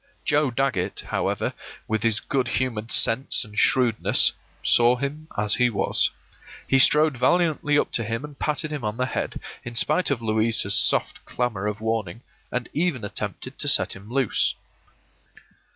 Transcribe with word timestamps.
Joe 0.25 0.49
Dagget, 0.49 1.01
however, 1.01 1.53
with 1.87 2.01
his 2.01 2.19
good 2.19 2.47
humored 2.47 2.91
sense 2.91 3.45
and 3.45 3.55
shrewdness, 3.55 4.31
saw 4.63 4.95
him 4.95 5.27
as 5.37 5.53
he 5.53 5.69
was. 5.69 6.09
He 6.67 6.79
strode 6.79 7.15
valiantly 7.17 7.77
up 7.77 7.91
to 7.91 8.03
him 8.03 8.23
and 8.25 8.39
patted 8.39 8.71
him 8.71 8.83
on 8.83 8.97
the 8.97 9.05
head, 9.05 9.39
in 9.63 9.75
spite 9.75 10.09
of 10.09 10.19
Louisa's 10.19 10.73
soft 10.75 11.23
clamor 11.25 11.67
of 11.67 11.81
warning, 11.81 12.23
and 12.51 12.67
even 12.73 13.05
attempted 13.05 13.59
to 13.59 13.67
set 13.67 13.95
him 13.95 14.09
loose. 14.11 14.55